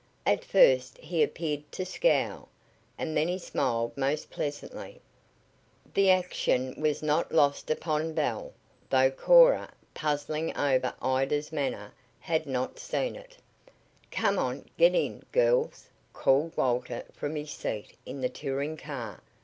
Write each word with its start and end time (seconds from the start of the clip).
At 0.25 0.43
first 0.43 0.97
he 0.97 1.21
appeared 1.21 1.71
to 1.73 1.85
scowl, 1.85 2.49
and 2.97 3.15
then 3.15 3.27
he 3.27 3.37
smiled 3.37 3.95
most 3.95 4.31
pleasantly. 4.31 4.99
The 5.93 6.09
action 6.09 6.73
was 6.81 7.03
not 7.03 7.31
lost 7.31 7.69
upon 7.69 8.13
Belle, 8.13 8.51
though 8.89 9.11
Cora, 9.11 9.69
puzzling 9.93 10.57
over 10.57 10.95
Ida's 11.03 11.51
manner, 11.51 11.93
had 12.19 12.47
not 12.47 12.79
seen 12.79 13.15
it. 13.15 13.37
"Come 14.09 14.39
on, 14.39 14.65
get 14.75 14.95
in, 14.95 15.21
girls," 15.31 15.87
called 16.13 16.57
Walter 16.57 17.05
from 17.13 17.35
his 17.35 17.51
seat 17.51 17.95
in 18.03 18.21
the 18.21 18.29
touring 18.29 18.77
car. 18.77 19.21